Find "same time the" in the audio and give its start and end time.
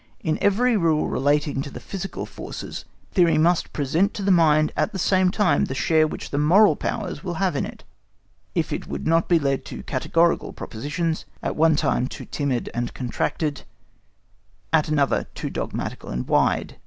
4.97-5.75